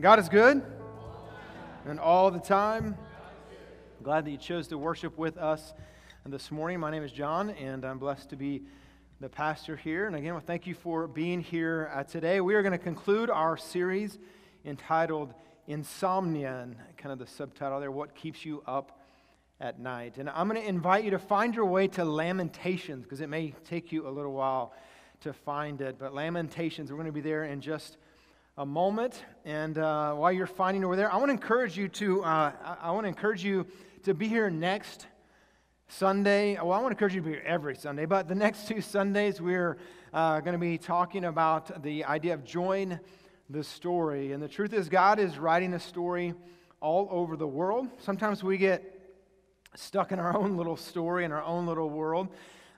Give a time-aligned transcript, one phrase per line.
[0.00, 0.62] God is good,
[1.84, 2.96] and all the time.
[4.00, 5.74] Glad that you chose to worship with us
[6.24, 6.78] this morning.
[6.78, 8.62] My name is John, and I'm blessed to be
[9.18, 10.06] the pastor here.
[10.06, 12.40] And again, well, thank you for being here uh, today.
[12.40, 14.20] We are going to conclude our series
[14.64, 15.34] entitled
[15.66, 19.00] Insomnia, and kind of the subtitle there, What Keeps You Up
[19.60, 20.18] at Night.
[20.18, 23.52] And I'm going to invite you to find your way to Lamentations, because it may
[23.64, 24.74] take you a little while
[25.22, 25.96] to find it.
[25.98, 27.96] But Lamentations, we're going to be there in just
[28.58, 29.24] a moment.
[29.44, 32.52] And uh, while you're finding over there, I want to encourage you to uh,
[32.82, 33.68] I want to encourage you
[34.02, 35.06] to be here next
[35.86, 36.56] Sunday.
[36.56, 38.80] Well, I want to encourage you to be here every Sunday, but the next two
[38.80, 39.78] Sundays we're
[40.12, 42.98] uh, going to be talking about the idea of join
[43.48, 44.32] the story.
[44.32, 46.34] And the truth is, God is writing a story
[46.80, 47.86] all over the world.
[47.98, 48.82] Sometimes we get
[49.76, 52.26] stuck in our own little story in our own little world.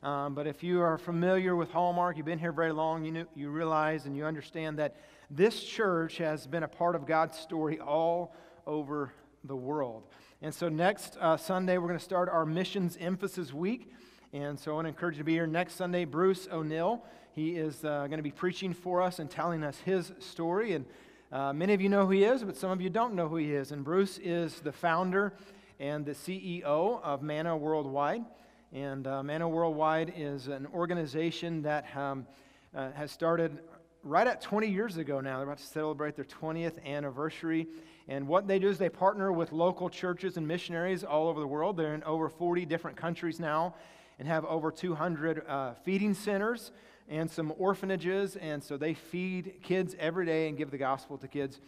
[0.03, 3.25] Um, but if you are familiar with Hallmark, you've been here very long, you, know,
[3.35, 4.97] you realize and you understand that
[5.31, 8.35] this church has been a part of God's story all
[8.67, 9.13] over
[9.45, 10.03] the world.
[10.43, 13.93] And so next uh, Sunday, we're going to start our missions emphasis week.
[14.33, 16.05] And so I want to encourage you to be here next Sunday.
[16.05, 20.13] Bruce O'Neill, he is uh, going to be preaching for us and telling us his
[20.19, 20.73] story.
[20.73, 20.85] And
[21.31, 23.37] uh, many of you know who he is, but some of you don't know who
[23.37, 23.71] he is.
[23.71, 25.33] And Bruce is the founder
[25.79, 28.25] and the CEO of Manna Worldwide.
[28.73, 32.27] And uh, Manna Worldwide is an organization that um,
[32.75, 33.61] uh, has started
[34.03, 35.37] right at 20 years ago now.
[35.37, 37.67] They're about to celebrate their 20th anniversary.
[38.09, 41.47] And what they do is they partner with local churches and missionaries all over the
[41.47, 41.77] world.
[41.77, 43.75] They're in over 40 different countries now
[44.19, 46.73] and have over 200 uh, feeding centers
[47.09, 48.37] and some orphanages.
[48.37, 51.61] And so they feed kids every day and give the gospel to kids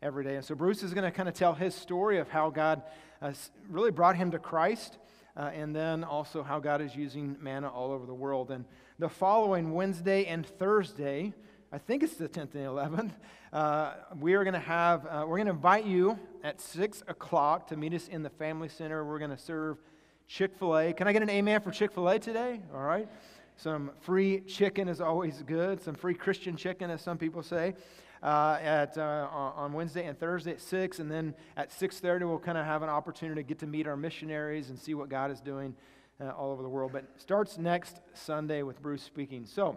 [0.00, 0.36] every day.
[0.36, 2.82] And so Bruce is going to kind of tell his story of how God
[3.20, 3.32] uh,
[3.68, 4.98] really brought him to Christ.
[5.36, 8.50] Uh, and then also how God is using manna all over the world.
[8.50, 8.64] And
[8.98, 11.32] the following Wednesday and Thursday,
[11.72, 13.10] I think it's the 10th and 11th.
[13.52, 17.68] Uh, we are going to have, uh, we're going to invite you at 6 o'clock
[17.68, 19.04] to meet us in the Family Center.
[19.04, 19.78] We're going to serve
[20.26, 20.92] Chick fil A.
[20.92, 22.60] Can I get an amen for Chick fil A today?
[22.74, 23.08] All right.
[23.56, 25.80] Some free chicken is always good.
[25.80, 27.74] Some free Christian chicken, as some people say,
[28.20, 30.98] uh, at, uh, on Wednesday and Thursday at 6.
[30.98, 33.96] And then at 6.30, we'll kind of have an opportunity to get to meet our
[33.96, 35.76] missionaries and see what God is doing
[36.20, 36.90] uh, all over the world.
[36.92, 39.46] But starts next Sunday with Bruce speaking.
[39.46, 39.76] So,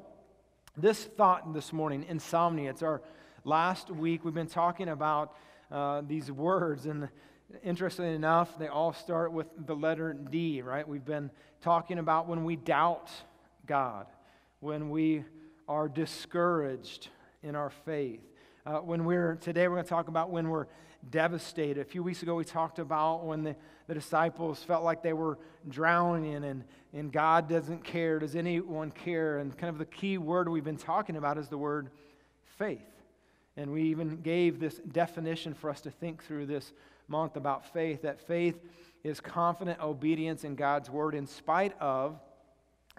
[0.75, 3.01] this thought this morning, insomnia, it's our
[3.43, 4.25] last week.
[4.25, 5.35] We've been talking about
[5.71, 7.09] uh, these words, and
[7.63, 10.87] interestingly enough, they all start with the letter D, right?
[10.87, 11.29] We've been
[11.61, 13.11] talking about when we doubt
[13.67, 14.07] God,
[14.61, 15.23] when we
[15.67, 17.09] are discouraged
[17.43, 18.21] in our faith.
[18.65, 20.67] Uh, when we're today, we're going to talk about when we're
[21.07, 21.81] devastated.
[21.81, 23.55] A few weeks ago, we talked about when the,
[23.85, 25.37] the disciples felt like they were
[25.69, 28.19] drowning and, and God doesn't care.
[28.19, 29.39] Does anyone care?
[29.39, 31.89] And kind of the key word we've been talking about is the word
[32.57, 32.81] faith.
[33.57, 36.73] And we even gave this definition for us to think through this
[37.07, 38.59] month about faith that faith
[39.03, 42.19] is confident obedience in God's word in spite of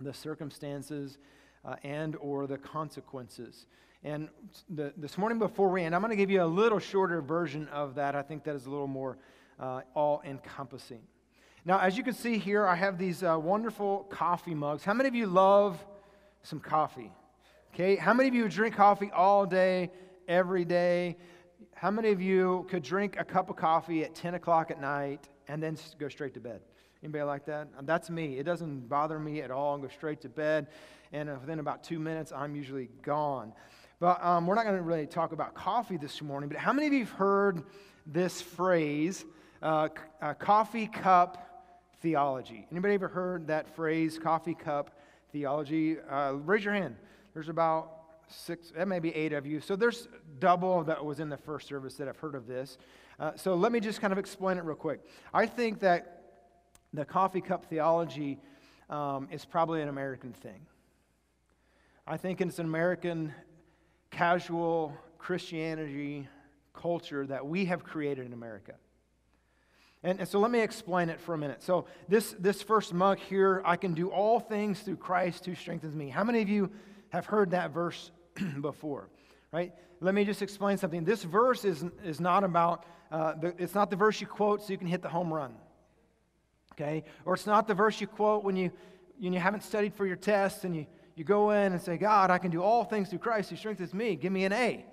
[0.00, 1.18] the circumstances
[1.64, 3.66] uh, and or the consequences.
[4.02, 4.28] And
[4.68, 7.68] the, this morning before we end, I'm going to give you a little shorter version
[7.68, 8.14] of that.
[8.14, 9.16] I think that is a little more
[9.58, 11.00] uh, all encompassing.
[11.66, 14.84] Now, as you can see here, I have these uh, wonderful coffee mugs.
[14.84, 15.82] How many of you love
[16.42, 17.10] some coffee?
[17.72, 19.90] Okay, how many of you drink coffee all day,
[20.28, 21.16] every day?
[21.74, 25.26] How many of you could drink a cup of coffee at 10 o'clock at night
[25.48, 26.60] and then go straight to bed?
[27.02, 27.68] Anybody like that?
[27.84, 28.38] That's me.
[28.38, 29.78] It doesn't bother me at all.
[29.78, 30.66] I go straight to bed,
[31.14, 33.54] and within about two minutes, I'm usually gone.
[34.00, 36.50] But um, we're not going to really talk about coffee this morning.
[36.50, 37.62] But how many of you have heard
[38.06, 39.24] this phrase,
[39.62, 39.88] uh,
[40.20, 41.52] uh, coffee cup
[42.04, 42.66] theology?
[42.70, 44.98] Anybody ever heard that phrase, coffee cup
[45.32, 45.96] theology?
[45.98, 46.96] Uh, raise your hand.
[47.32, 47.92] There's about
[48.28, 49.58] six, that may be eight of you.
[49.58, 50.06] So there's
[50.38, 52.76] double that was in the first service that have heard of this.
[53.18, 55.00] Uh, so let me just kind of explain it real quick.
[55.32, 56.24] I think that
[56.92, 58.38] the coffee cup theology
[58.90, 60.60] um, is probably an American thing.
[62.06, 63.32] I think it's an American
[64.10, 66.28] casual Christianity
[66.74, 68.74] culture that we have created in America.
[70.04, 71.62] And, and, so let me explain it for a minute.
[71.62, 75.96] So, this, this first mug here, I can do all things through Christ who strengthens
[75.96, 76.10] me.
[76.10, 76.70] How many of you
[77.08, 78.10] have heard that verse
[78.60, 79.08] before?
[79.50, 79.72] Right?
[80.00, 81.04] Let me just explain something.
[81.04, 84.72] This verse is, is not about, uh, the, it's not the verse you quote so
[84.72, 85.54] you can hit the home run.
[86.72, 87.04] Okay?
[87.24, 88.70] Or it's not the verse you quote when you,
[89.18, 92.30] when you haven't studied for your test and you, you go in and say, God,
[92.30, 94.16] I can do all things through Christ who strengthens me.
[94.16, 94.84] Give me an A.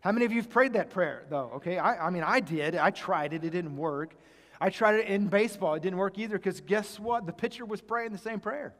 [0.00, 1.52] How many of you have prayed that prayer, though?
[1.56, 2.74] Okay, I, I mean, I did.
[2.74, 4.14] I tried it, it didn't work.
[4.60, 7.26] I tried it in baseball, it didn't work either because guess what?
[7.26, 8.74] The pitcher was praying the same prayer.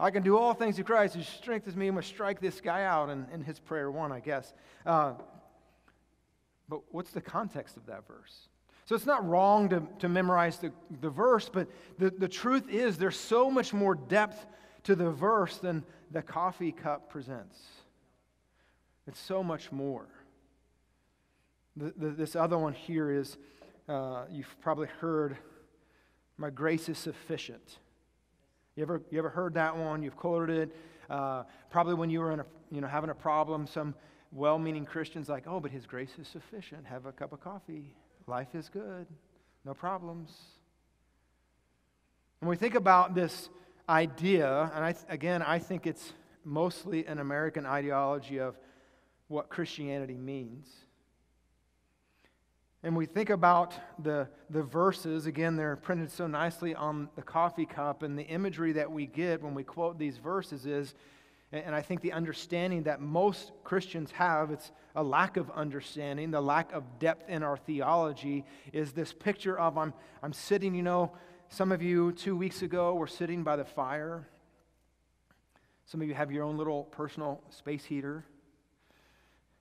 [0.00, 1.88] I can do all things through Christ who strengthens me.
[1.88, 4.52] I'm going to strike this guy out, and, and his prayer won, I guess.
[4.86, 5.14] Uh,
[6.68, 8.48] But what's the context of that verse?
[8.86, 12.96] So it's not wrong to, to memorize the, the verse, but the, the truth is
[12.96, 14.46] there's so much more depth
[14.84, 17.60] to the verse than the coffee cup presents.
[19.06, 20.06] It's so much more.
[21.76, 23.36] The, the, this other one here is
[23.88, 25.36] uh, you've probably heard,
[26.36, 27.78] My grace is sufficient.
[28.76, 30.02] You ever, you ever heard that one?
[30.02, 30.76] You've quoted it.
[31.10, 33.94] Uh, probably when you were in a, you know, having a problem, some
[34.30, 36.86] well meaning Christians like, oh, but his grace is sufficient.
[36.86, 37.94] Have a cup of coffee.
[38.26, 39.06] Life is good.
[39.64, 40.32] No problems.
[42.40, 43.50] When we think about this
[43.88, 46.12] idea, and I, again, I think it's
[46.44, 48.56] mostly an American ideology of
[49.28, 50.68] what Christianity means.
[52.84, 57.66] And we think about the, the verses, again, they're printed so nicely on the coffee
[57.66, 60.94] cup, and the imagery that we get when we quote these verses is,
[61.52, 66.40] and I think the understanding that most Christians have, it's a lack of understanding, the
[66.40, 71.12] lack of depth in our theology, is this picture of I'm, I'm sitting, you know,
[71.50, 74.26] some of you two weeks ago were sitting by the fire.
[75.84, 78.24] Some of you have your own little personal space heater.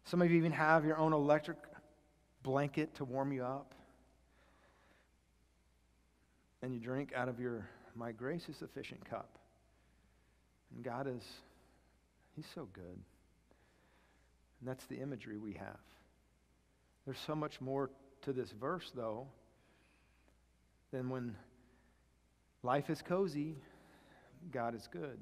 [0.06, 1.58] Some of you even have your own electric
[2.44, 3.74] blanket to warm you up.
[6.62, 9.38] And you drink out of your My Grace is Sufficient cup.
[10.76, 11.24] And God is,
[12.36, 12.84] He's so good.
[14.60, 15.80] And that's the imagery we have.
[17.06, 17.90] There's so much more
[18.22, 19.28] to this verse, though,
[20.92, 21.36] than when
[22.62, 23.56] life is cozy,
[24.52, 25.18] God is good.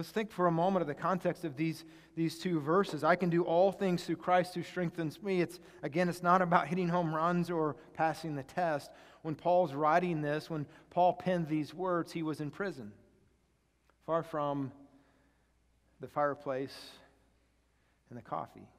[0.00, 1.84] Let's think for a moment of the context of these,
[2.16, 3.04] these two verses.
[3.04, 5.42] I can do all things through Christ who strengthens me.
[5.42, 8.90] It's again, it's not about hitting home runs or passing the test.
[9.20, 12.92] When Paul's writing this, when Paul penned these words, he was in prison,
[14.06, 14.72] far from
[16.00, 16.74] the fireplace
[18.08, 18.70] and the coffee.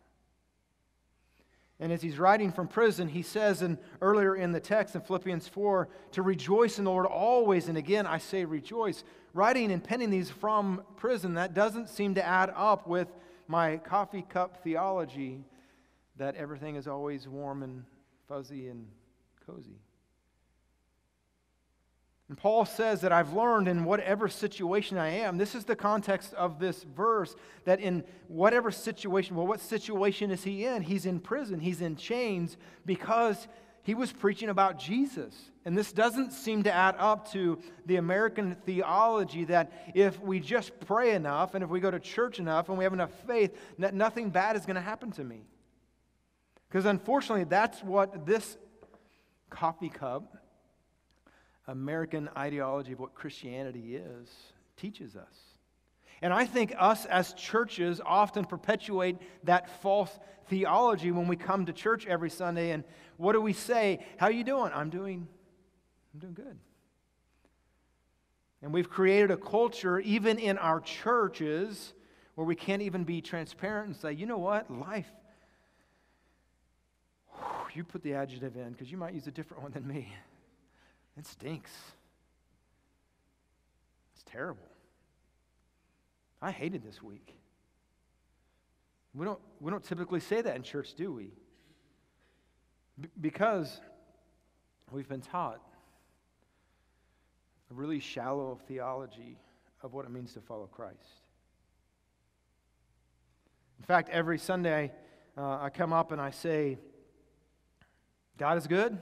[1.81, 5.47] And as he's writing from prison, he says in, earlier in the text in Philippians
[5.47, 7.67] 4 to rejoice in the Lord always.
[7.67, 9.03] And again, I say rejoice.
[9.33, 13.07] Writing and penning these from prison, that doesn't seem to add up with
[13.47, 15.43] my coffee cup theology
[16.17, 17.83] that everything is always warm and
[18.27, 18.87] fuzzy and
[19.45, 19.79] cozy.
[22.31, 26.33] And Paul says that I've learned in whatever situation I am, this is the context
[26.35, 27.35] of this verse,
[27.65, 30.81] that in whatever situation, well, what situation is he in?
[30.81, 32.55] He's in prison, he's in chains
[32.85, 33.49] because
[33.83, 35.35] he was preaching about Jesus.
[35.65, 40.79] And this doesn't seem to add up to the American theology that if we just
[40.81, 43.93] pray enough and if we go to church enough and we have enough faith, that
[43.93, 45.43] nothing bad is going to happen to me.
[46.67, 48.57] Because unfortunately, that's what this
[49.49, 50.37] coffee cup
[51.67, 54.29] American ideology of what Christianity is
[54.77, 55.51] teaches us.
[56.21, 61.73] And I think us as churches often perpetuate that false theology when we come to
[61.73, 62.83] church every Sunday and
[63.21, 63.99] what do we say?
[64.17, 64.71] How are you doing?
[64.73, 65.27] I'm doing
[66.13, 66.57] I'm doing good.
[68.61, 71.93] And we've created a culture even in our churches
[72.35, 74.69] where we can't even be transparent and say, "You know what?
[74.69, 75.07] Life
[77.75, 80.13] you put the adjective in because you might use a different one than me.
[81.17, 81.71] It stinks.
[84.13, 84.67] It's terrible.
[86.41, 87.35] I hated this week.
[89.13, 91.31] We don't, we don't typically say that in church, do we?
[93.19, 93.79] Because
[94.91, 95.61] we've been taught
[97.69, 99.37] a really shallow theology
[99.81, 100.97] of what it means to follow Christ.
[103.79, 104.91] In fact, every Sunday
[105.37, 106.77] uh, I come up and I say,
[108.37, 108.97] God is good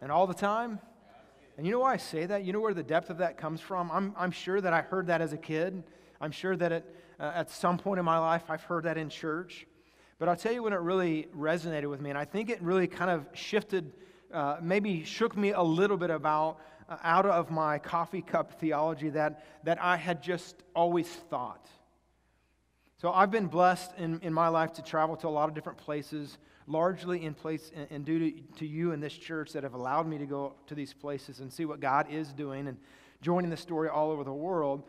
[0.00, 0.78] and all the time.
[1.56, 2.44] And you know why I say that?
[2.44, 3.90] You know where the depth of that comes from?
[3.90, 5.82] I'm, I'm sure that I heard that as a kid.
[6.20, 9.08] I'm sure that it, uh, at some point in my life I've heard that in
[9.08, 9.66] church.
[10.18, 12.86] But I'll tell you when it really resonated with me, and I think it really
[12.86, 13.92] kind of shifted,
[14.32, 16.58] uh, maybe shook me a little bit about
[16.88, 21.66] uh, out of my coffee cup theology that, that I had just always thought.
[22.98, 25.78] So I've been blessed in, in my life to travel to a lot of different
[25.78, 30.06] places largely in place and due to, to you and this church that have allowed
[30.08, 32.76] me to go to these places and see what God is doing and
[33.20, 34.84] joining the story all over the world.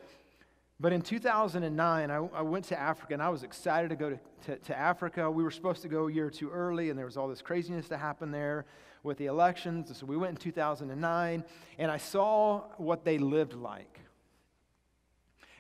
[0.80, 4.20] But in 2009, I, I went to Africa and I was excited to go to,
[4.46, 5.30] to, to, Africa.
[5.30, 7.88] We were supposed to go a year too early, and there was all this craziness
[7.88, 8.66] that happened there
[9.02, 9.96] with the elections.
[9.98, 11.44] So we went in 2009,
[11.80, 14.02] and I saw what they lived like.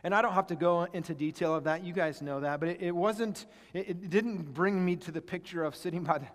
[0.03, 1.83] And I don't have to go into detail of that.
[1.83, 2.59] You guys know that.
[2.59, 6.19] But it, it wasn't, it, it, didn't bring me to the picture of sitting by
[6.19, 6.27] the,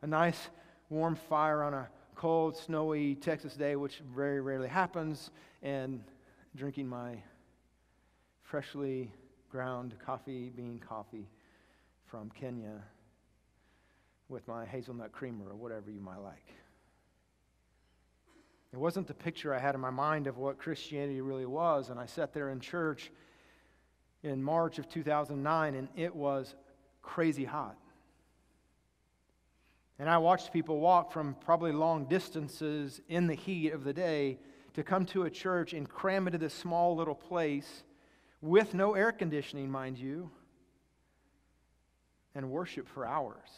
[0.00, 0.48] a nice
[0.88, 5.30] warm fire on a cold, snowy Texas day, which very rarely happens,
[5.62, 6.02] and
[6.56, 7.22] drinking my
[8.50, 9.12] freshly
[9.48, 11.28] ground coffee bean coffee
[12.06, 12.82] from Kenya.
[14.28, 16.54] with my hazelnut creamer or whatever you might like.
[18.72, 21.90] It wasn't the picture I had in my mind of what Christianity really was.
[21.90, 23.10] And I sat there in church
[24.22, 26.54] in March of 2009, and it was
[27.02, 27.76] crazy hot.
[29.98, 34.38] And I watched people walk from probably long distances in the heat of the day
[34.74, 37.82] to come to a church and cram into this small little place
[38.40, 40.30] with no air conditioning, mind you,
[42.34, 43.48] and worship for hours.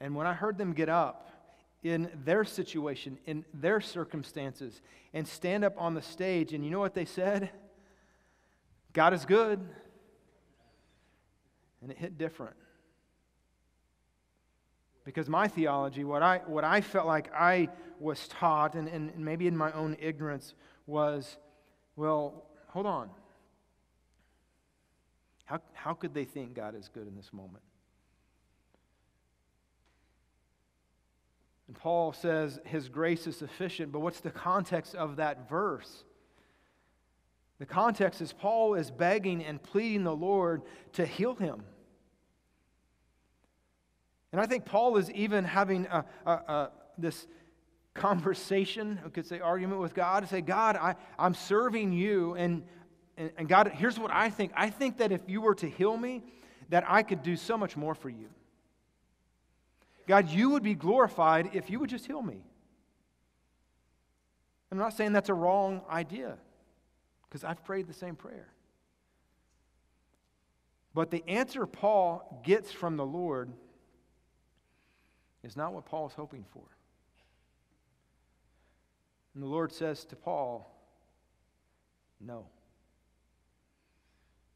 [0.00, 1.30] And when I heard them get up
[1.82, 4.80] in their situation, in their circumstances,
[5.12, 7.50] and stand up on the stage, and you know what they said?
[8.92, 9.60] God is good.
[11.82, 12.56] And it hit different.
[15.04, 17.68] Because my theology, what I, what I felt like I
[18.00, 20.54] was taught, and, and maybe in my own ignorance,
[20.86, 21.38] was
[21.98, 22.44] well,
[22.78, 23.10] hold on.
[25.46, 27.64] How, how could they think God is good in this moment?
[31.66, 36.04] And Paul says his grace is sufficient, but what's the context of that verse?
[37.58, 41.64] The context is Paul is begging and pleading the Lord to heal him.
[44.30, 47.26] And I think Paul is even having a, a, a, this
[47.98, 52.62] conversation, I could say argument with God, say, God, I, I'm serving you, and,
[53.16, 54.52] and, and God, here's what I think.
[54.56, 56.22] I think that if you were to heal me,
[56.70, 58.28] that I could do so much more for you.
[60.06, 62.42] God, you would be glorified if you would just heal me.
[64.70, 66.36] I'm not saying that's a wrong idea,
[67.28, 68.48] because I've prayed the same prayer.
[70.94, 73.50] But the answer Paul gets from the Lord
[75.42, 76.64] is not what Paul is hoping for.
[79.38, 80.68] And the Lord says to Paul,
[82.20, 82.44] No,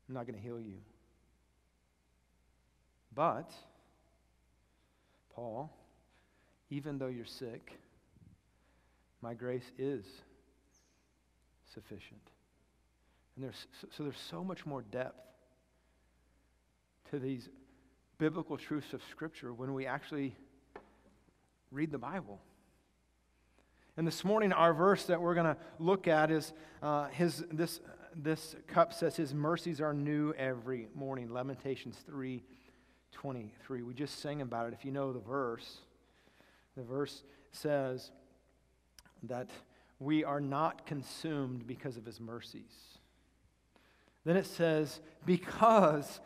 [0.09, 0.79] I'm not going to heal you.
[3.15, 3.53] But,
[5.37, 5.73] Paul,
[6.69, 7.79] even though you're sick,
[9.21, 10.05] my grace is
[11.73, 12.21] sufficient.
[13.37, 15.23] And there's, so there's so much more depth
[17.13, 17.49] to these
[18.19, 20.35] biblical truths of Scripture when we actually
[21.71, 22.41] read the Bible.
[23.97, 27.81] And this morning, our verse that we're going to look at is uh, his, this,
[28.17, 31.33] this cup says, His mercies are new every morning.
[31.33, 32.43] Lamentations 3
[33.13, 33.83] 23.
[33.83, 34.73] We just sang about it.
[34.73, 35.81] If you know the verse,
[36.77, 37.23] the verse
[37.53, 38.11] says
[39.25, 39.51] that
[39.99, 42.99] we are not consumed because of His mercies.
[44.25, 46.21] Then it says, because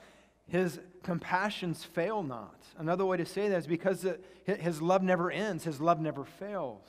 [0.49, 2.63] his compassions fail not.
[2.79, 4.07] Another way to say that is because
[4.45, 6.87] his love never ends, his love never fails.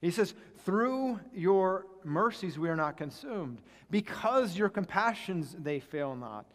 [0.00, 6.46] He says, Through your mercies we are not consumed, because your compassions they fail not.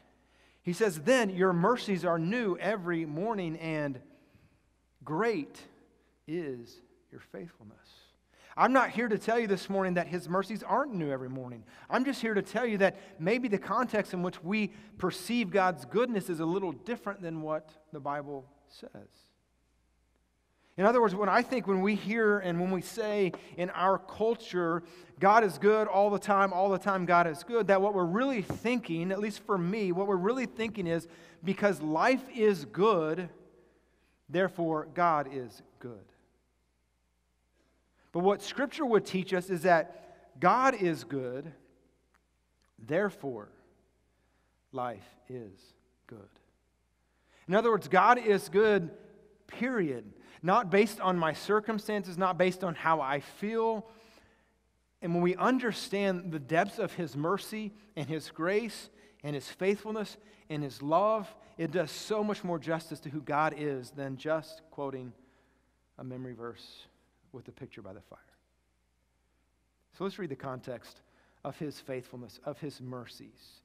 [0.64, 4.00] He says, Then your mercies are new every morning, and
[5.04, 5.60] great
[6.28, 7.78] is your faithfulness.
[8.58, 11.64] I'm not here to tell you this morning that His mercies aren't new every morning.
[11.90, 15.84] I'm just here to tell you that maybe the context in which we perceive God's
[15.84, 19.25] goodness is a little different than what the Bible says.
[20.78, 23.98] In other words, when I think when we hear and when we say in our
[23.98, 24.84] culture,
[25.20, 28.04] God is good all the time, all the time, God is good, that what we're
[28.04, 31.08] really thinking, at least for me, what we're really thinking is
[31.44, 33.30] because life is good,
[34.28, 36.04] therefore God is good.
[38.12, 41.54] But what Scripture would teach us is that God is good,
[42.86, 43.48] therefore,
[44.74, 45.58] life is
[46.08, 46.20] good.
[47.48, 48.90] In other words, God is good,
[49.48, 50.04] period.
[50.42, 53.88] Not based on my circumstances, not based on how I feel.
[55.02, 58.90] And when we understand the depths of His mercy and His grace
[59.24, 60.18] and His faithfulness
[60.50, 64.62] and His love, it does so much more justice to who God is than just
[64.72, 65.14] quoting
[65.98, 66.88] a memory verse
[67.32, 68.20] with the picture by the fire.
[69.98, 71.02] So let's read the context
[71.44, 73.62] of his faithfulness, of his mercies.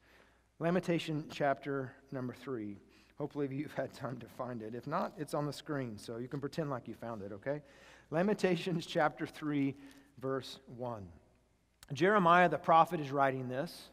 [0.58, 2.76] Lamentation chapter number three.
[3.20, 4.74] Hopefully, you've had time to find it.
[4.74, 7.60] If not, it's on the screen, so you can pretend like you found it, okay?
[8.10, 9.76] Lamentations chapter 3,
[10.18, 11.06] verse 1.
[11.92, 13.90] Jeremiah the prophet is writing this,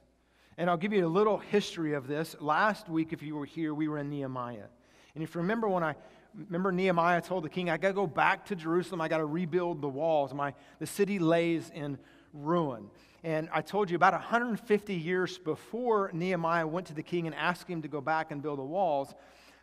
[0.58, 2.38] and I'll give you a little history of this.
[2.40, 4.68] Last week, if you were here, we were in Nehemiah.
[5.14, 5.96] And if you remember when I
[6.34, 9.02] remember Nehemiah told the king, I got to go back to Jerusalem.
[9.02, 10.34] I got to rebuild the walls.
[10.34, 11.98] My, the city lays in
[12.34, 12.90] ruin.
[13.28, 17.68] And I told you about 150 years before Nehemiah went to the king and asked
[17.68, 19.14] him to go back and build the walls,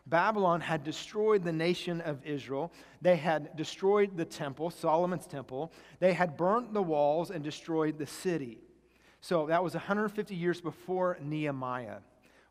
[0.05, 2.71] Babylon had destroyed the nation of Israel.
[3.01, 5.73] They had destroyed the temple, Solomon's temple.
[5.99, 8.59] They had burnt the walls and destroyed the city.
[9.23, 12.01] So that was 150 years before Nehemiah.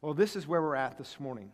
[0.01, 1.51] Well, this is where we're at this morning.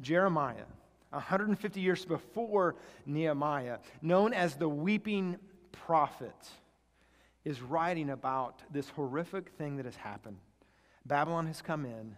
[0.00, 0.62] Jeremiah
[1.10, 5.38] 150 years before Nehemiah, known as the weeping
[5.72, 6.36] prophet,
[7.46, 10.36] is writing about this horrific thing that has happened.
[11.06, 12.16] Babylon has come in,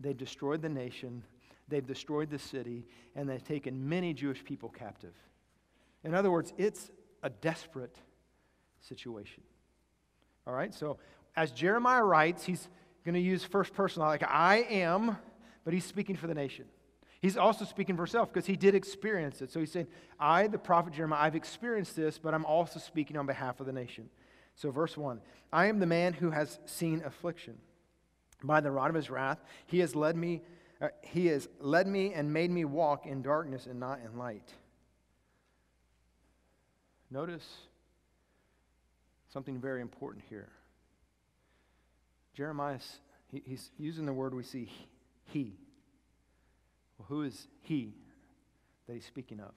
[0.00, 1.22] they've destroyed the nation,
[1.68, 5.14] they've destroyed the city, and they've taken many Jewish people captive.
[6.02, 6.90] In other words, it's
[7.22, 7.96] a desperate
[8.80, 9.44] situation.
[10.44, 10.98] All right, so
[11.36, 12.68] as Jeremiah writes, he's
[13.04, 15.16] going to use first person, like I am,
[15.64, 16.64] but he's speaking for the nation.
[17.20, 19.52] He's also speaking for himself because he did experience it.
[19.52, 19.86] So he's saying,
[20.18, 23.72] I, the prophet Jeremiah, I've experienced this, but I'm also speaking on behalf of the
[23.72, 24.10] nation.
[24.56, 25.20] So, verse 1
[25.52, 27.58] I am the man who has seen affliction.
[28.42, 30.42] By the rod of his wrath, he has led me,
[30.80, 34.52] uh, he has led me and made me walk in darkness and not in light.
[37.10, 37.46] Notice
[39.32, 40.50] something very important here.
[42.34, 42.78] Jeremiah,
[43.30, 44.70] he, he's using the word we see,
[45.26, 45.56] he.
[46.98, 47.94] Well, who is he
[48.86, 49.52] that he's speaking of?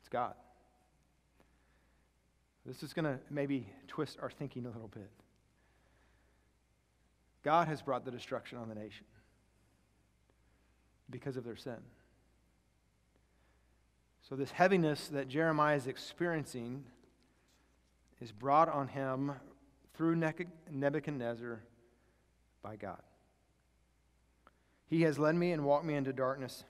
[0.00, 0.34] It's God.
[2.64, 5.10] This is going to maybe twist our thinking a little bit.
[7.42, 9.04] God has brought the destruction on the nation
[11.10, 11.78] because of their sin.
[14.28, 16.84] So, this heaviness that Jeremiah is experiencing
[18.20, 19.32] is brought on him
[19.94, 20.14] through
[20.70, 21.60] Nebuchadnezzar
[22.62, 23.02] by God.
[24.86, 26.64] He has led me and walked me into darkness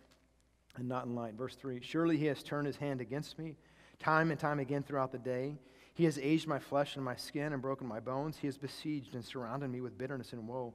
[0.76, 1.34] and not in light.
[1.34, 3.56] Verse 3 Surely he has turned his hand against me
[3.98, 5.56] time and time again throughout the day.
[5.94, 8.38] He has aged my flesh and my skin and broken my bones.
[8.38, 10.74] He has besieged and surrounded me with bitterness and woe.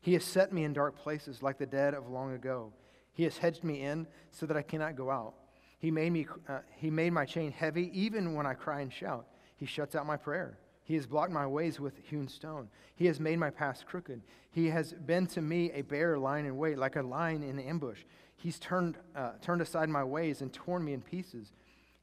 [0.00, 2.72] He has set me in dark places like the dead of long ago.
[3.12, 5.34] He has hedged me in so that I cannot go out.
[5.78, 9.26] He made, me, uh, he made my chain heavy even when I cry and shout.
[9.56, 10.58] He shuts out my prayer.
[10.84, 12.68] He has blocked my ways with hewn stone.
[12.94, 14.22] He has made my paths crooked.
[14.50, 18.00] He has been to me a bear lying in wait, like a lion in ambush.
[18.36, 21.52] He's turned, uh, turned aside my ways and torn me in pieces.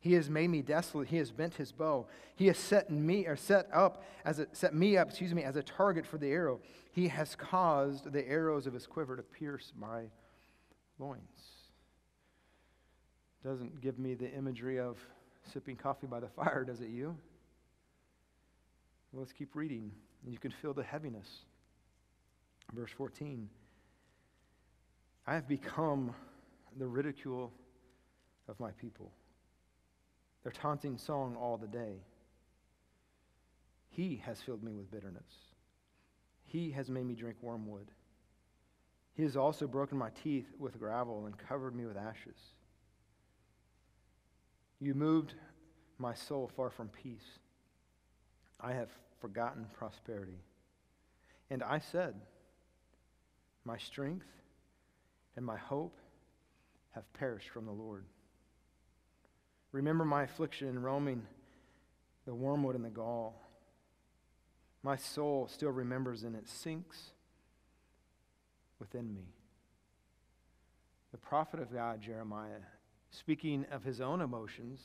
[0.03, 1.07] He has made me desolate.
[1.07, 2.07] He has bent his bow.
[2.36, 5.56] He has set me or set up as a, set me up, excuse me, as
[5.56, 6.60] a target for the arrow.
[6.91, 10.01] He has caused the arrows of his quiver to pierce my
[10.99, 11.21] loins.
[13.45, 14.97] Doesn't give me the imagery of
[15.54, 17.15] sipping coffee by the fire, does it you?
[19.13, 19.89] Well, let's keep reading,
[20.28, 21.45] you can feel the heaviness.
[22.73, 23.47] Verse 14
[25.25, 26.13] I have become
[26.78, 27.54] the ridicule
[28.49, 29.13] of my people,
[30.43, 32.03] their taunting song all the day.
[33.89, 35.23] He has filled me with bitterness.
[36.45, 37.89] He has made me drink wormwood.
[39.13, 42.38] He has also broken my teeth with gravel and covered me with ashes.
[44.79, 45.36] You moved
[45.97, 47.39] my soul far from peace.
[48.60, 48.89] I have
[49.21, 50.39] forgotten prosperity.
[51.49, 52.15] And I said,
[53.63, 54.25] My strength
[55.36, 55.97] and my hope
[56.91, 58.06] have perished from the Lord.
[59.73, 61.23] Remember my affliction in roaming
[62.25, 63.41] the wormwood and the gall.
[64.83, 67.12] My soul still remembers and it sinks
[68.79, 69.33] within me.
[71.12, 72.62] The prophet of God, Jeremiah,
[73.09, 74.79] speaking of his own emotions,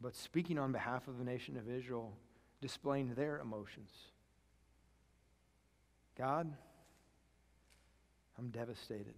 [0.00, 2.12] but speaking on behalf of the nation of Israel,
[2.60, 3.90] displaying their emotions.
[6.16, 6.52] God,
[8.38, 9.14] I'm devastated.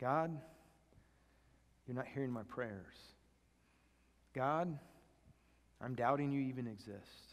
[0.00, 0.38] God,
[1.88, 2.94] you're not hearing my prayers.
[4.34, 4.78] God,
[5.80, 7.32] I'm doubting you even exist.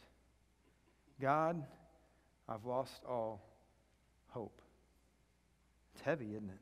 [1.22, 1.62] God,
[2.50, 3.41] I've lost all
[4.30, 4.62] hope.
[5.94, 6.60] It's heavy, isn't it?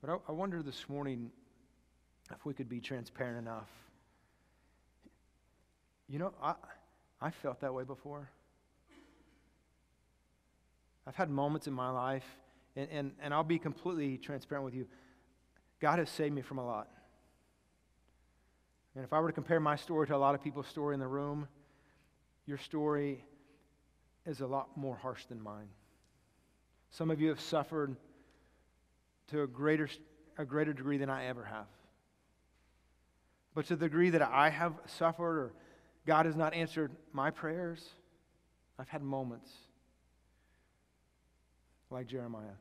[0.00, 1.30] But I, I wonder this morning
[2.32, 3.68] if we could be transparent enough
[6.12, 6.54] you know, I,
[7.22, 8.28] I felt that way before.
[11.06, 12.26] I've had moments in my life,
[12.76, 14.86] and, and, and I'll be completely transparent with you.
[15.82, 16.88] God has saved me from a lot.
[18.94, 21.00] And if I were to compare my story to a lot of people's story in
[21.00, 21.48] the room,
[22.46, 23.24] your story
[24.24, 25.68] is a lot more harsh than mine.
[26.90, 27.96] Some of you have suffered
[29.32, 29.88] to a greater,
[30.38, 31.66] a greater degree than I ever have.
[33.52, 35.52] But to the degree that I have suffered or
[36.06, 37.84] God has not answered my prayers.
[38.78, 39.50] I've had moments
[41.90, 42.56] like Jeremiah.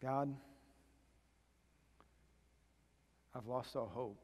[0.00, 0.34] God,
[3.34, 4.18] I've lost all hope.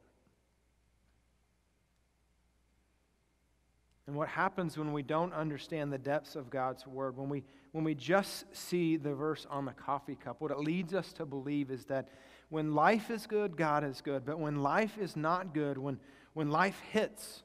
[4.09, 7.43] And what happens when we don't understand the depths of God's word, when we,
[7.73, 11.27] when we just see the verse on the coffee cup, what it leads us to
[11.27, 12.09] believe is that
[12.49, 14.25] when life is good, God is good.
[14.25, 15.99] But when life is not good, when,
[16.33, 17.43] when life hits,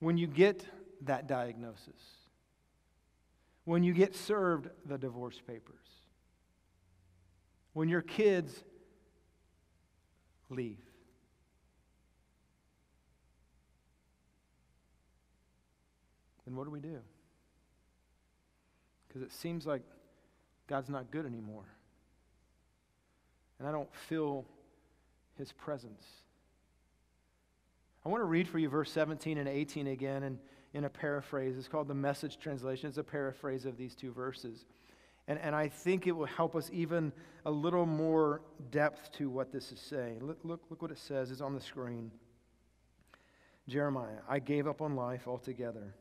[0.00, 0.66] when you get
[1.02, 2.02] that diagnosis,
[3.64, 5.74] when you get served the divorce papers,
[7.72, 8.64] when your kids
[10.50, 10.78] leave?
[16.46, 16.98] Then what do we do?
[19.08, 19.82] Because it seems like
[20.68, 21.64] God's not good anymore.
[23.58, 24.44] And I don't feel
[25.38, 26.04] his presence.
[28.04, 30.38] I want to read for you verse 17 and 18 again and
[30.74, 31.56] in a paraphrase.
[31.56, 32.88] It's called the message translation.
[32.88, 34.64] It's a paraphrase of these two verses.
[35.28, 37.12] And, and I think it will help us even
[37.44, 40.20] a little more depth to what this is saying.
[40.22, 41.30] Look, look, look what it says.
[41.30, 42.10] It's on the screen.
[43.68, 45.94] Jeremiah, I gave up on life altogether.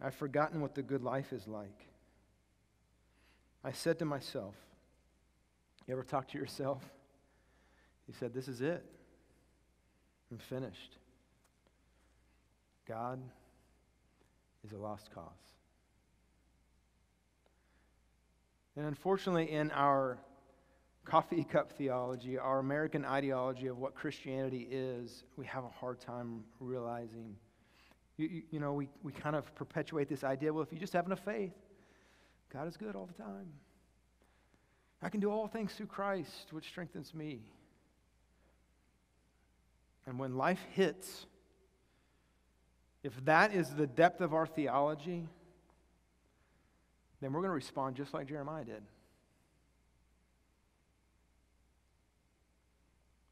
[0.00, 1.86] I've forgotten what the good life is like.
[3.62, 4.54] I said to myself,
[5.86, 6.82] You ever talk to yourself?
[8.06, 8.84] He said, This is it.
[10.30, 10.96] I'm finished.
[12.88, 13.20] God
[14.64, 15.24] is a lost cause.
[18.76, 20.18] And unfortunately, in our
[21.04, 26.44] coffee cup theology, our American ideology of what Christianity is, we have a hard time
[26.60, 27.36] realizing.
[28.16, 30.92] You, you, you, know, we, we kind of perpetuate this idea well, if you just
[30.92, 31.52] have enough faith,
[32.52, 33.48] God is good all the time.
[35.02, 37.40] I can do all things through Christ, which strengthens me.
[40.06, 41.26] And when life hits,
[43.02, 45.26] if that is the depth of our theology,
[47.20, 48.82] then we're going to respond just like Jeremiah did.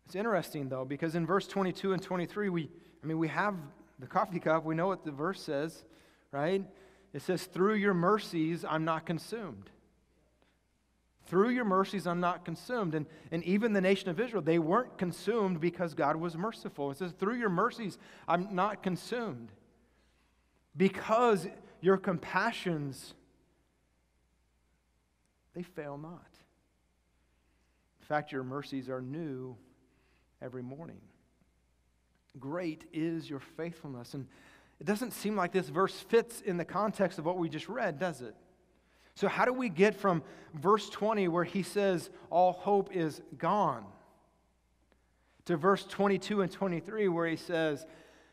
[0.07, 2.70] It's interesting, though, because in verse 22 and 23, we,
[3.03, 3.55] I mean, we have
[3.98, 4.64] the coffee cup.
[4.64, 5.85] We know what the verse says,
[6.33, 6.64] right?
[7.12, 9.70] It says, Through your mercies, I'm not consumed.
[11.27, 12.94] Through your mercies, I'm not consumed.
[12.94, 16.90] And, and even the nation of Israel, they weren't consumed because God was merciful.
[16.90, 19.53] It says, Through your mercies, I'm not consumed.
[20.74, 21.46] Because
[21.83, 23.12] your compassions,
[25.59, 26.29] they fail not.
[28.01, 29.57] In fact, your mercies are new
[30.40, 31.01] every morning.
[32.38, 34.14] Great is your faithfulness.
[34.14, 34.29] And
[34.79, 37.99] it doesn't seem like this verse fits in the context of what we just read,
[37.99, 38.37] does it?
[39.16, 40.23] So, how do we get from
[40.55, 43.85] verse 20, where he says, All hope is gone,
[45.47, 47.85] to verse 22 and 23, where he says,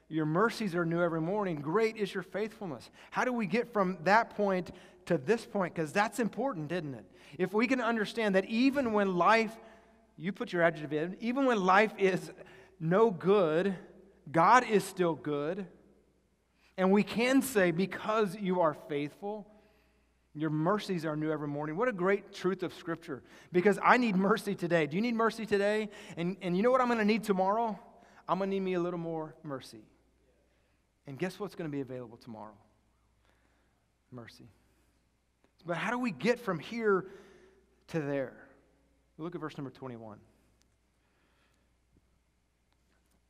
[0.09, 1.55] Your mercies are new every morning.
[1.55, 2.91] Great is your faithfulness.
[3.09, 4.69] How do we get from that point
[5.05, 5.73] to this point?
[5.73, 7.05] Because that's important, isn't it?
[7.37, 9.55] If we can understand that even when life,
[10.17, 12.31] you put your adjective in, even when life is
[12.79, 13.75] no good,
[14.31, 15.65] God is still good.
[16.77, 19.47] And we can say, Because you are faithful,
[20.33, 21.77] your mercies are new every morning.
[21.77, 23.23] What a great truth of Scripture.
[23.53, 24.85] Because I need mercy today.
[24.85, 25.89] Do you need mercy today?
[26.17, 27.79] And, and you know what I'm going to need tomorrow?
[28.27, 29.83] I'm going to need me a little more mercy.
[31.07, 32.55] And guess what's going to be available tomorrow?
[34.11, 34.49] Mercy.
[35.65, 37.05] But how do we get from here
[37.87, 38.33] to there?
[39.17, 40.17] Look at verse number 21.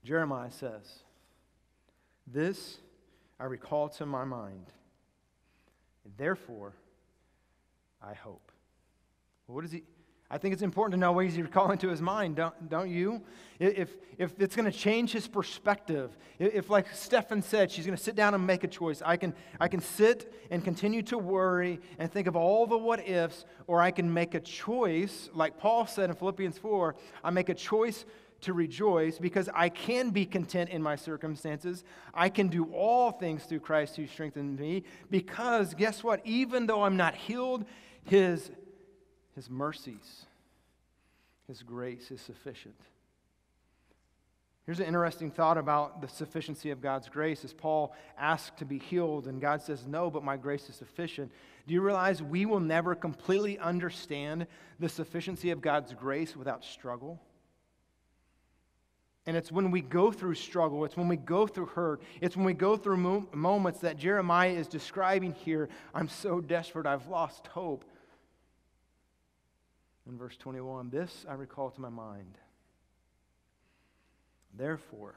[0.04, 1.00] Jeremiah says,
[2.28, 2.78] This
[3.40, 4.68] I recall to my mind.
[6.18, 6.74] Therefore,
[8.02, 8.52] I hope.
[9.48, 9.84] Well, what is he?
[10.30, 13.22] I think it's important to know what he's recalling to his mind, don't, don't you?
[13.60, 18.04] If, if it's going to change his perspective, if, like Stefan said, she's going to
[18.04, 21.80] sit down and make a choice, I can, I can sit and continue to worry
[22.00, 25.88] and think of all the what ifs, or I can make a choice, like Paul
[25.88, 28.06] said in Philippians 4, I make a choice
[28.42, 31.84] to rejoice because I can be content in my circumstances.
[32.14, 36.22] I can do all things through Christ who strengthens me because guess what?
[36.26, 37.66] Even though I'm not healed,
[38.04, 38.52] his,
[39.36, 40.26] his mercies,
[41.48, 42.76] His grace is sufficient.
[44.66, 47.44] Here's an interesting thought about the sufficiency of God's grace.
[47.44, 51.32] As Paul asks to be healed, and God says, No, but my grace is sufficient.
[51.68, 54.48] Do you realize we will never completely understand
[54.80, 57.20] the sufficiency of God's grace without struggle?
[59.28, 62.46] And it's when we go through struggle, it's when we go through hurt, it's when
[62.46, 65.68] we go through mo- moments that Jeremiah is describing here.
[65.94, 67.86] I'm so desperate, I've lost hope.
[70.08, 72.38] In verse 21, this I recall to my mind.
[74.58, 75.16] Therefore,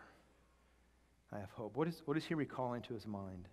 [1.33, 1.77] I have hope.
[1.77, 3.48] What is, what is he recalling to his mind?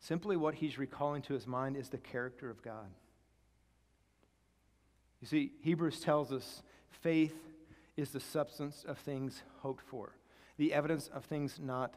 [0.00, 2.86] Simply what he's recalling to his mind is the character of God.
[5.20, 6.62] You see, Hebrews tells us
[7.02, 7.34] faith
[7.96, 10.12] is the substance of things hoped for,
[10.56, 11.94] the evidence of things not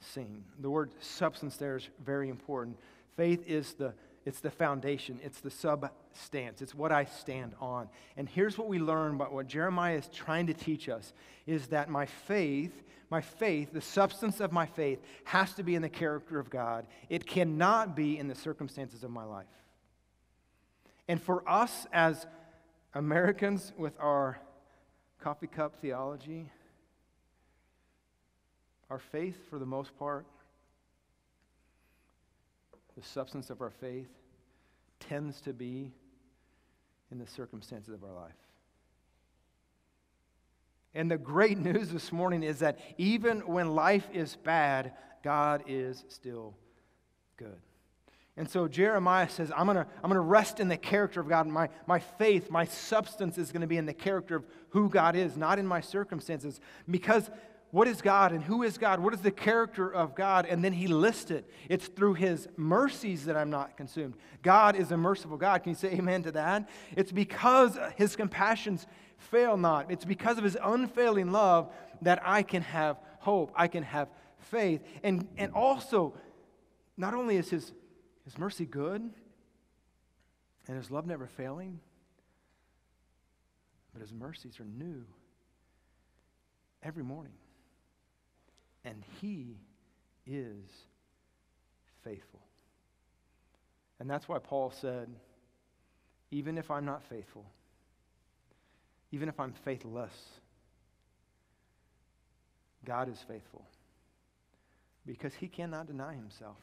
[0.00, 0.44] seen.
[0.58, 2.78] The word substance there is very important.
[3.16, 3.94] Faith is the
[4.26, 7.88] it's the foundation, it's the substance, it's what I stand on.
[8.16, 11.12] And here's what we learn about what Jeremiah is trying to teach us
[11.46, 15.82] is that my faith, my faith, the substance of my faith has to be in
[15.82, 16.86] the character of God.
[17.08, 19.46] It cannot be in the circumstances of my life.
[21.08, 22.26] And for us as
[22.94, 24.38] Americans with our
[25.20, 26.50] coffee cup theology,
[28.90, 30.26] our faith, for the most part,
[33.00, 34.08] the substance of our faith,
[34.98, 35.92] tends to be
[37.10, 38.32] in the circumstances of our life.
[40.94, 46.04] And the great news this morning is that even when life is bad, God is
[46.08, 46.54] still
[47.36, 47.60] good.
[48.36, 51.46] And so Jeremiah says, I'm going to I'm to rest in the character of God.
[51.46, 55.16] My, my faith, my substance is going to be in the character of who God
[55.16, 56.60] is, not in my circumstances.
[56.88, 57.28] Because
[57.70, 58.98] what is God and who is God?
[58.98, 60.44] What is the character of God?
[60.44, 61.48] And then he lists it.
[61.68, 64.14] It's through his mercies that I'm not consumed.
[64.42, 65.62] God is a merciful God.
[65.62, 66.68] Can you say amen to that?
[66.96, 68.86] It's because his compassions
[69.18, 69.90] fail not.
[69.90, 73.52] It's because of his unfailing love that I can have hope.
[73.54, 74.82] I can have faith.
[75.04, 76.14] And, and also,
[76.96, 77.72] not only is his,
[78.24, 79.00] his mercy good
[80.66, 81.78] and his love never failing,
[83.92, 85.04] but his mercies are new
[86.82, 87.32] every morning
[88.84, 89.56] and He
[90.26, 90.64] is
[92.02, 92.40] faithful.
[93.98, 95.08] And that's why Paul said,
[96.30, 97.44] even if I'm not faithful,
[99.12, 100.14] even if I'm faithless,
[102.84, 103.66] God is faithful
[105.06, 106.56] because He cannot deny Himself.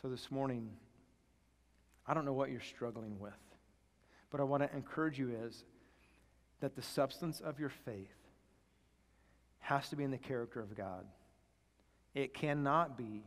[0.00, 0.70] So this morning,
[2.06, 3.32] I don't know what you're struggling with,
[4.30, 5.64] but I want to encourage you is
[6.60, 8.19] that the substance of your faith
[9.70, 11.04] has to be in the character of God.
[12.12, 13.22] It cannot be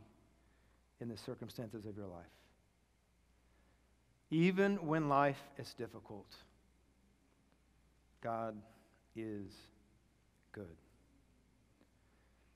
[1.00, 2.26] in the circumstances of your life.
[4.30, 6.28] Even when life is difficult,
[8.22, 8.58] God
[9.16, 9.54] is
[10.52, 10.76] good.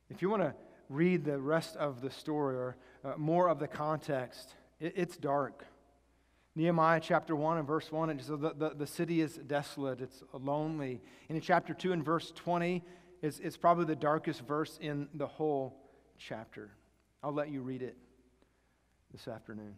[0.10, 0.54] If you want to
[0.90, 5.64] read the rest of the story or uh, more of the context, it, it's dark.
[6.56, 10.24] Nehemiah chapter 1 and verse 1, it says the, the, the city is desolate, it's
[10.34, 11.00] lonely.
[11.30, 12.84] And in chapter 2 and verse 20,
[13.22, 15.76] it's, it's probably the darkest verse in the whole
[16.18, 16.70] chapter.
[17.24, 17.98] I'll let you read it
[19.12, 19.76] this afternoon.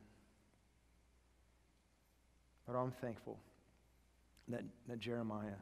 [2.67, 3.37] But I'm thankful
[4.49, 5.57] that, that Jeremiah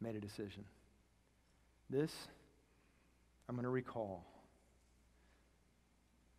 [0.00, 0.64] made a decision.
[1.90, 2.12] This
[3.48, 4.24] I'm going to recall.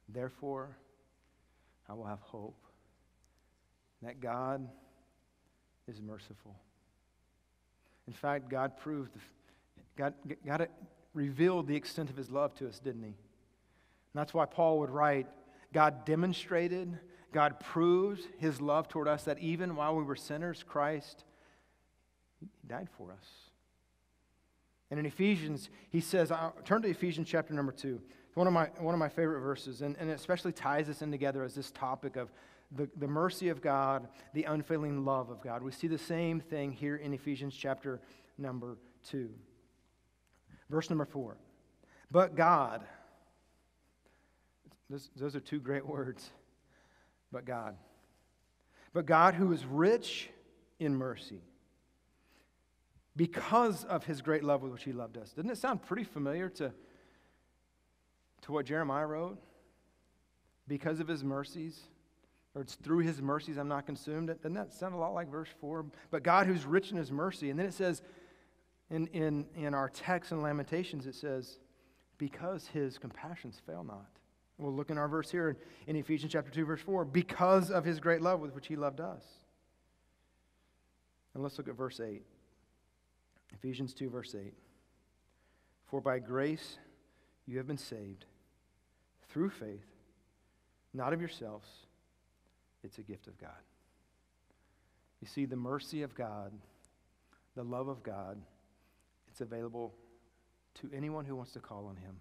[0.07, 0.77] Therefore,
[1.89, 2.57] I will have hope
[4.03, 4.67] that God
[5.87, 6.55] is merciful.
[8.07, 9.11] In fact, God proved
[9.99, 10.13] God,
[10.45, 10.69] God
[11.13, 13.09] revealed the extent of his love to us, didn't he?
[13.09, 13.15] And
[14.15, 15.27] that's why Paul would write
[15.71, 16.97] God demonstrated,
[17.31, 21.25] God proved his love toward us that even while we were sinners, Christ
[22.65, 23.27] died for us.
[24.89, 28.01] And in Ephesians, he says, I'll turn to Ephesians chapter number two.
[28.27, 31.03] It's one of my, one of my favorite verses, and, and it especially ties us
[31.03, 32.31] in together as this topic of
[32.71, 35.61] the, the mercy of God, the unfailing love of God.
[35.61, 37.99] We see the same thing here in Ephesians chapter
[38.39, 38.77] number
[39.09, 39.29] 2.
[40.69, 41.37] Verse number four.
[42.11, 42.83] But God,
[44.89, 46.29] those, those are two great words.
[47.31, 47.75] But God.
[48.93, 50.29] But God, who is rich
[50.79, 51.41] in mercy,
[53.15, 55.31] because of his great love with which he loved us.
[55.33, 56.71] Doesn't it sound pretty familiar to,
[58.43, 59.37] to what Jeremiah wrote?
[60.67, 61.79] Because of his mercies,
[62.55, 64.27] or it's through his mercies I'm not consumed.
[64.27, 65.85] Doesn't that sound a lot like verse 4?
[66.11, 67.49] But God, who's rich in his mercy.
[67.49, 68.01] And then it says,
[68.89, 71.59] in, in, in our text in Lamentations, it says,
[72.17, 74.07] because his compassions fail not.
[74.57, 77.99] We'll look in our verse here in Ephesians chapter 2, verse 4, because of his
[77.99, 79.23] great love with which he loved us.
[81.33, 82.21] And let's look at verse 8.
[83.53, 84.53] Ephesians 2, verse 8.
[85.85, 86.77] For by grace
[87.47, 88.25] you have been saved
[89.29, 89.85] through faith,
[90.93, 91.67] not of yourselves,
[92.83, 93.51] it's a gift of God.
[95.21, 96.51] You see, the mercy of God,
[97.55, 98.37] the love of God,
[99.39, 99.93] it's available
[100.81, 102.19] to anyone who wants to call on him.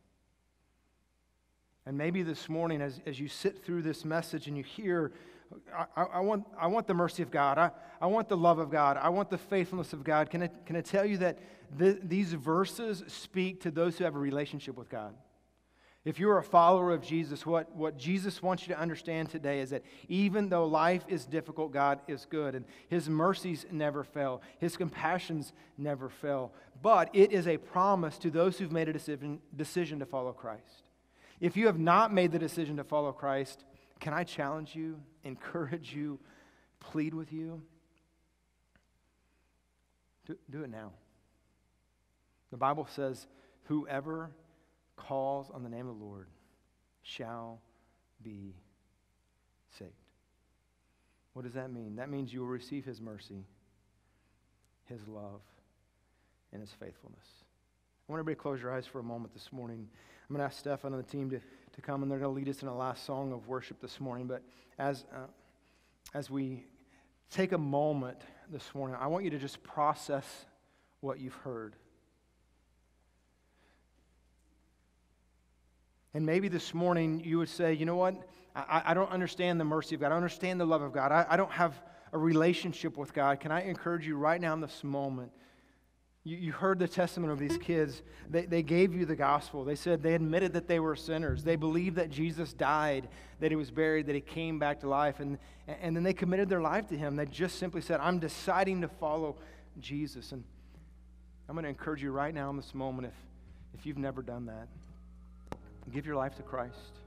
[1.85, 5.11] And maybe this morning, as, as you sit through this message and you hear,
[5.97, 8.71] I, I, want, I want the mercy of God, I, I want the love of
[8.71, 11.39] God, I want the faithfulness of God, can I, can I tell you that
[11.77, 15.13] th- these verses speak to those who have a relationship with God?
[16.05, 19.71] If you're a follower of Jesus, what, what Jesus wants you to understand today is
[19.71, 22.55] that even though life is difficult, God is good.
[22.55, 26.53] And His mercies never fail, His compassions never fail.
[26.81, 30.89] But it is a promise to those who've made a decision, decision to follow Christ.
[31.41, 33.65] If you have not made the decision to follow Christ,
[34.01, 36.21] can I challenge you, encourage you,
[36.81, 37.63] plead with you?
[40.27, 40.93] Do, do it now.
[42.51, 43.27] The Bible says,
[43.65, 44.31] whoever
[44.99, 46.27] calls on the name of the Lord
[47.03, 47.61] shall
[48.23, 48.55] be
[49.79, 49.93] saved.
[51.33, 51.97] What does that mean?
[51.97, 53.45] That means you will receive His mercy,
[54.87, 55.41] His love,
[56.53, 57.25] and His faithfulness.
[58.09, 59.89] I want everybody to close your eyes for a moment this morning.
[60.29, 62.37] I'm going to ask Stefan and the team to, to come, and they're going to
[62.37, 64.27] lead us in a last song of worship this morning.
[64.27, 64.43] But
[64.79, 65.27] as, uh,
[66.15, 66.65] as we
[67.31, 68.19] take a moment
[68.51, 70.25] this morning, I want you to just process
[71.01, 71.77] what you've heard.
[76.15, 78.15] And maybe this morning you would say, you know what?
[78.55, 80.07] I, I don't understand the mercy of God.
[80.07, 81.13] I don't understand the love of God.
[81.13, 81.81] I, I don't have
[82.13, 83.41] a relationship with God.
[83.41, 85.31] Can I encourage you right now in this moment?
[86.25, 88.03] You, you heard the testimony of these kids.
[88.29, 89.65] They, they gave you the gospel.
[89.65, 91.45] They said they admitted that they were sinners.
[91.45, 93.09] They believed that Jesus died,
[93.41, 95.21] that he was buried, that he came back to life.
[95.21, 97.17] And, and then they committed their life to him.
[97.17, 99.37] They just simply said, I'm deciding to follow
[99.81, 100.33] Jesus.
[100.33, 100.43] And
[101.49, 104.47] I'm going to encourage you right now in this moment if, if you've never done
[104.47, 104.69] that,
[105.93, 106.99] give your life to Christ.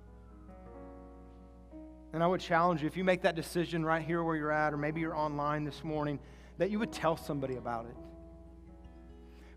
[2.13, 4.73] And I would challenge you, if you make that decision right here where you're at,
[4.73, 6.19] or maybe you're online this morning,
[6.57, 7.95] that you would tell somebody about it.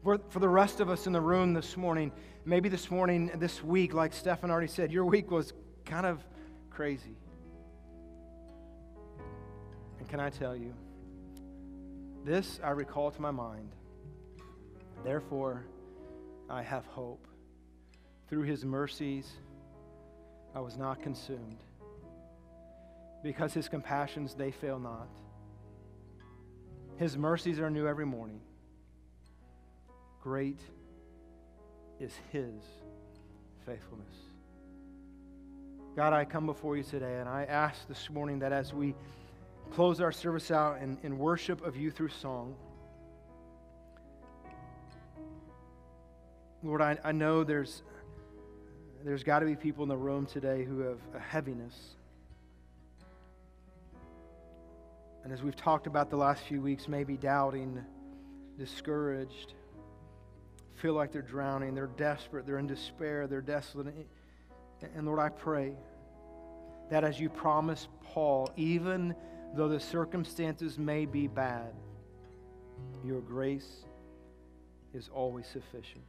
[0.05, 2.13] For, for the rest of us in the room this morning,
[2.45, 5.53] maybe this morning, this week, like Stefan already said, your week was
[5.85, 6.25] kind of
[6.71, 7.17] crazy.
[9.99, 10.75] And can I tell you,
[12.25, 13.71] this I recall to my mind.
[15.05, 15.67] Therefore,
[16.49, 17.27] I have hope.
[18.35, 19.31] Through his mercies,
[20.57, 21.63] I was not consumed.
[23.23, 25.09] Because his compassions, they fail not.
[26.97, 28.41] His mercies are new every morning.
[30.21, 30.59] Great
[32.01, 32.57] is his
[33.67, 34.17] faithfulness.
[35.95, 38.97] God, I come before you today and I ask this morning that as we
[39.71, 42.57] close our service out in, in worship of you through song,
[46.65, 47.83] Lord, I, I know there's,
[49.05, 51.75] there's got to be people in the room today who have a heaviness.
[55.23, 57.85] And as we've talked about the last few weeks, maybe doubting,
[58.59, 59.53] discouraged,
[60.77, 63.95] feel like they're drowning, they're desperate, they're in despair, they're desolate.
[64.95, 65.75] And Lord, I pray
[66.91, 69.15] that as you promised Paul, even
[69.55, 71.75] though the circumstances may be bad,
[73.05, 73.85] your grace
[74.95, 76.05] is always sufficient.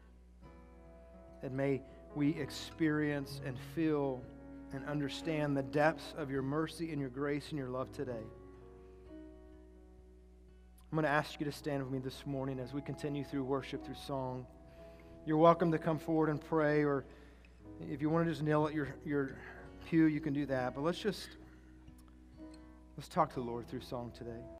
[1.43, 1.81] And may
[2.15, 4.21] we experience and feel
[4.73, 8.23] and understand the depths of your mercy and your grace and your love today.
[10.91, 13.43] I'm going to ask you to stand with me this morning as we continue through
[13.43, 14.45] worship, through song.
[15.25, 17.05] You're welcome to come forward and pray, or
[17.81, 19.35] if you want to just kneel at your, your
[19.89, 20.73] pew, you can do that.
[20.73, 21.27] But let's just
[22.95, 24.45] let's talk to the Lord through song today.